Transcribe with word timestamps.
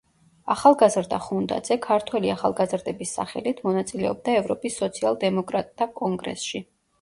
ახალგაზრდა 0.51 1.17
ხუნდაძე, 1.25 1.77
ქართველი 1.83 2.31
ახალგაზრდების 2.35 3.11
სახელით, 3.19 3.61
მონაწილეობდა 3.69 4.35
ევროპის 4.41 4.79
სოციალ–დემოკრატთა 4.85 5.91
კონგრესში. 6.03 6.65